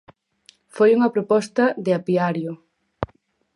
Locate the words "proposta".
1.15-1.63